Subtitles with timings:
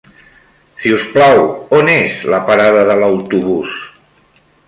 [0.85, 1.41] Si us plau,
[1.81, 3.79] on és la parada de l'autobús?